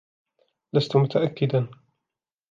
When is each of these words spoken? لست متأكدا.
لست 0.75 0.95
متأكدا. 0.97 1.67